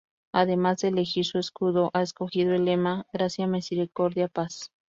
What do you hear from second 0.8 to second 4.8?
de elegir su escudo, ha escogido el lema "Gracia, Misericordia, Paz".